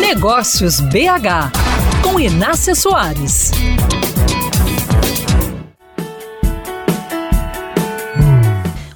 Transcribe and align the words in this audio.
Negócios 0.00 0.80
BH, 0.80 1.52
com 2.02 2.20
Inácia 2.20 2.74
Soares. 2.74 3.50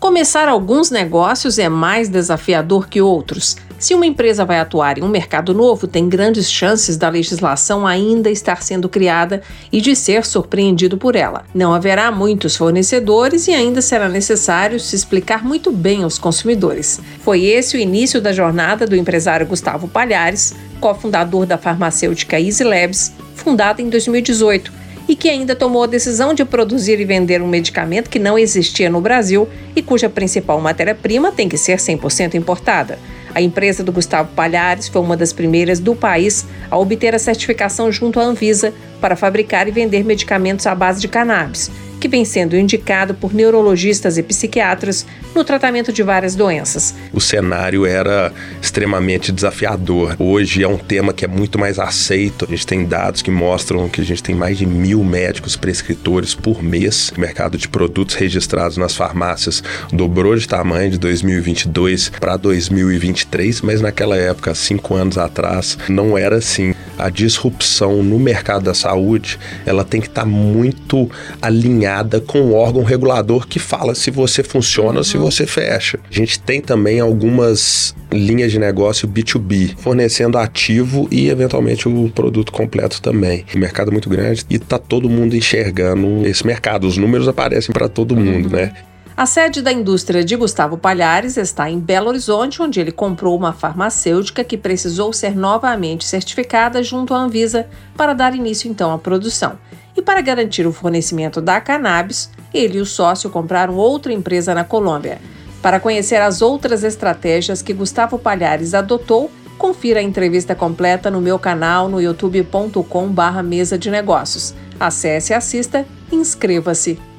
Começar 0.00 0.48
alguns 0.48 0.90
negócios 0.90 1.58
é 1.58 1.68
mais 1.68 2.08
desafiador 2.08 2.88
que 2.88 3.02
outros. 3.02 3.56
Se 3.78 3.94
uma 3.94 4.06
empresa 4.06 4.44
vai 4.44 4.58
atuar 4.58 4.96
em 4.96 5.02
um 5.02 5.08
mercado 5.08 5.52
novo, 5.52 5.86
tem 5.86 6.08
grandes 6.08 6.50
chances 6.50 6.96
da 6.96 7.10
legislação 7.10 7.86
ainda 7.86 8.30
estar 8.30 8.62
sendo 8.62 8.88
criada 8.88 9.42
e 9.70 9.82
de 9.82 9.94
ser 9.94 10.24
surpreendido 10.24 10.96
por 10.96 11.14
ela. 11.14 11.44
Não 11.54 11.74
haverá 11.74 12.10
muitos 12.10 12.56
fornecedores 12.56 13.46
e 13.48 13.52
ainda 13.52 13.82
será 13.82 14.08
necessário 14.08 14.80
se 14.80 14.96
explicar 14.96 15.44
muito 15.44 15.70
bem 15.70 16.04
aos 16.04 16.18
consumidores. 16.18 16.98
Foi 17.20 17.44
esse 17.44 17.76
o 17.76 17.80
início 17.80 18.20
da 18.20 18.32
jornada 18.32 18.86
do 18.86 18.96
empresário 18.96 19.46
Gustavo 19.46 19.86
Palhares, 19.86 20.54
cofundador 20.76 21.46
da 21.46 21.58
farmacêutica 21.58 22.40
Easy 22.40 22.64
Labs, 22.64 23.12
fundada 23.34 23.82
em 23.82 23.88
2018 23.88 24.72
e 25.08 25.14
que 25.14 25.28
ainda 25.28 25.54
tomou 25.54 25.84
a 25.84 25.86
decisão 25.86 26.34
de 26.34 26.44
produzir 26.44 27.00
e 27.00 27.04
vender 27.04 27.40
um 27.40 27.46
medicamento 27.46 28.10
que 28.10 28.18
não 28.18 28.38
existia 28.38 28.90
no 28.90 29.00
Brasil 29.00 29.48
e 29.74 29.82
cuja 29.82 30.08
principal 30.08 30.60
matéria-prima 30.60 31.30
tem 31.30 31.48
que 31.48 31.56
ser 31.56 31.78
100% 31.78 32.34
importada. 32.34 32.98
A 33.34 33.40
empresa 33.40 33.84
do 33.84 33.92
Gustavo 33.92 34.30
Palhares 34.34 34.88
foi 34.88 35.02
uma 35.02 35.16
das 35.16 35.32
primeiras 35.32 35.78
do 35.78 35.94
país 35.94 36.46
a 36.70 36.78
obter 36.78 37.14
a 37.14 37.18
certificação 37.18 37.92
junto 37.92 38.18
à 38.18 38.24
Anvisa 38.24 38.72
para 39.00 39.14
fabricar 39.14 39.68
e 39.68 39.70
vender 39.70 40.04
medicamentos 40.04 40.66
à 40.66 40.74
base 40.74 41.00
de 41.00 41.08
cannabis 41.08 41.70
que 42.06 42.08
vem 42.08 42.24
sendo 42.24 42.56
indicado 42.56 43.14
por 43.14 43.34
neurologistas 43.34 44.16
e 44.16 44.22
psiquiatras 44.22 45.04
no 45.34 45.42
tratamento 45.42 45.92
de 45.92 46.04
várias 46.04 46.36
doenças. 46.36 46.94
O 47.12 47.20
cenário 47.20 47.84
era 47.84 48.32
extremamente 48.62 49.32
desafiador. 49.32 50.14
Hoje 50.16 50.62
é 50.62 50.68
um 50.68 50.78
tema 50.78 51.12
que 51.12 51.24
é 51.24 51.28
muito 51.28 51.58
mais 51.58 51.80
aceito. 51.80 52.44
A 52.44 52.48
gente 52.48 52.64
tem 52.64 52.84
dados 52.84 53.22
que 53.22 53.30
mostram 53.30 53.88
que 53.88 54.00
a 54.00 54.04
gente 54.04 54.22
tem 54.22 54.36
mais 54.36 54.56
de 54.56 54.64
mil 54.64 55.02
médicos 55.02 55.56
prescritores 55.56 56.32
por 56.32 56.62
mês. 56.62 57.12
O 57.16 57.20
mercado 57.20 57.58
de 57.58 57.68
produtos 57.68 58.14
registrados 58.14 58.76
nas 58.76 58.94
farmácias 58.94 59.60
dobrou 59.92 60.36
de 60.36 60.46
tamanho 60.46 60.92
de 60.92 60.98
2022 60.98 62.10
para 62.20 62.36
2023, 62.36 63.62
mas 63.62 63.80
naquela 63.80 64.16
época, 64.16 64.54
cinco 64.54 64.94
anos 64.94 65.18
atrás, 65.18 65.76
não 65.88 66.16
era 66.16 66.36
assim. 66.36 66.72
A 66.98 67.10
disrupção 67.10 68.02
no 68.02 68.18
mercado 68.18 68.64
da 68.64 68.74
saúde, 68.74 69.38
ela 69.64 69.84
tem 69.84 70.00
que 70.00 70.08
estar 70.08 70.22
tá 70.22 70.26
muito 70.26 71.10
alinhada 71.40 72.20
com 72.20 72.40
o 72.40 72.54
órgão 72.54 72.82
regulador 72.82 73.46
que 73.46 73.58
fala 73.58 73.94
se 73.94 74.10
você 74.10 74.42
funciona 74.42 74.98
ou 74.98 75.04
se 75.04 75.16
uhum. 75.16 75.24
você 75.24 75.46
fecha. 75.46 75.98
A 76.10 76.14
gente 76.14 76.38
tem 76.40 76.60
também 76.60 77.00
algumas 77.00 77.94
linhas 78.12 78.50
de 78.50 78.58
negócio 78.58 79.08
B2B, 79.08 79.76
fornecendo 79.78 80.38
ativo 80.38 81.08
e 81.10 81.28
eventualmente 81.28 81.88
o 81.88 82.10
produto 82.14 82.52
completo 82.52 83.02
também. 83.02 83.44
O 83.54 83.58
mercado 83.58 83.88
é 83.88 83.92
muito 83.92 84.08
grande 84.08 84.44
e 84.48 84.58
tá 84.58 84.78
todo 84.78 85.08
mundo 85.08 85.36
enxergando 85.36 86.26
esse 86.26 86.46
mercado. 86.46 86.86
Os 86.86 86.96
números 86.96 87.28
aparecem 87.28 87.72
para 87.72 87.88
todo 87.88 88.16
mundo, 88.16 88.46
uhum. 88.46 88.56
né? 88.56 88.72
A 89.16 89.24
sede 89.24 89.62
da 89.62 89.72
indústria 89.72 90.22
de 90.22 90.36
Gustavo 90.36 90.76
Palhares 90.76 91.38
está 91.38 91.70
em 91.70 91.78
Belo 91.78 92.08
Horizonte, 92.08 92.60
onde 92.60 92.78
ele 92.78 92.92
comprou 92.92 93.34
uma 93.34 93.50
farmacêutica 93.50 94.44
que 94.44 94.58
precisou 94.58 95.10
ser 95.10 95.34
novamente 95.34 96.04
certificada 96.04 96.82
junto 96.82 97.14
à 97.14 97.16
Anvisa 97.16 97.66
para 97.96 98.12
dar 98.12 98.34
início 98.34 98.70
então 98.70 98.92
à 98.92 98.98
produção. 98.98 99.58
E 99.96 100.02
para 100.02 100.20
garantir 100.20 100.66
o 100.66 100.72
fornecimento 100.72 101.40
da 101.40 101.62
cannabis, 101.62 102.30
ele 102.52 102.76
e 102.76 102.80
o 102.82 102.84
sócio 102.84 103.30
compraram 103.30 103.76
outra 103.76 104.12
empresa 104.12 104.54
na 104.54 104.64
Colômbia. 104.64 105.18
Para 105.62 105.80
conhecer 105.80 106.20
as 106.20 106.42
outras 106.42 106.84
estratégias 106.84 107.62
que 107.62 107.72
Gustavo 107.72 108.18
Palhares 108.18 108.74
adotou, 108.74 109.30
confira 109.56 110.00
a 110.00 110.02
entrevista 110.02 110.54
completa 110.54 111.10
no 111.10 111.22
meu 111.22 111.38
canal 111.38 111.88
no 111.88 112.02
youtube.com/mesa 112.02 113.78
de 113.78 113.90
negócios. 113.90 114.54
Acesse, 114.78 115.32
assista 115.32 115.86
inscreva-se. 116.12 117.15